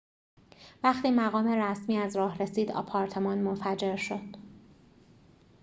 وقتی 0.83 1.11
مقام 1.11 1.47
رسمی 1.47 1.97
از 1.97 2.15
راه 2.15 2.37
رسید 2.37 2.71
آپارتمان 2.71 3.37
منفجر 3.37 3.95
شد 3.95 4.35